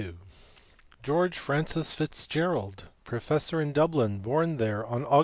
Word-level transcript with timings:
George 1.03 1.37
Francis 1.37 1.93
Fitzgerald, 1.93 2.85
professor 3.03 3.61
in 3.61 3.71
Dublin, 3.71 4.17
born 4.17 4.57
there 4.57 4.83
on 4.83 5.05
Aug. 5.05 5.19